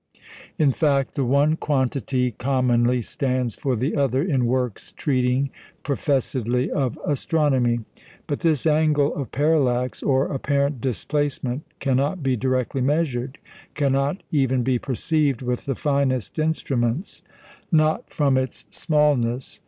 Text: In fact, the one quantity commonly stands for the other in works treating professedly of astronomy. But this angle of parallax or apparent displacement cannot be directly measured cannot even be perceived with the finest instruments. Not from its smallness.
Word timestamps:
In 0.57 0.71
fact, 0.71 1.13
the 1.13 1.23
one 1.23 1.55
quantity 1.57 2.31
commonly 2.31 3.03
stands 3.03 3.55
for 3.55 3.75
the 3.75 3.95
other 3.95 4.23
in 4.23 4.47
works 4.47 4.93
treating 4.93 5.51
professedly 5.83 6.71
of 6.71 6.97
astronomy. 7.05 7.81
But 8.25 8.39
this 8.39 8.65
angle 8.65 9.13
of 9.13 9.31
parallax 9.31 10.01
or 10.01 10.25
apparent 10.33 10.81
displacement 10.81 11.67
cannot 11.79 12.23
be 12.23 12.35
directly 12.35 12.81
measured 12.81 13.37
cannot 13.75 14.23
even 14.31 14.63
be 14.63 14.79
perceived 14.79 15.43
with 15.43 15.65
the 15.65 15.75
finest 15.75 16.39
instruments. 16.39 17.21
Not 17.71 18.09
from 18.09 18.37
its 18.39 18.65
smallness. 18.71 19.59